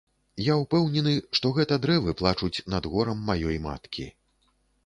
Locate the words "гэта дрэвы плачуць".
1.59-2.63